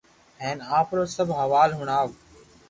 ھين 0.41 0.57
آپرو 0.77 1.03
سب 1.15 1.27
حوال 1.39 1.69
ھڻاو 1.79 2.07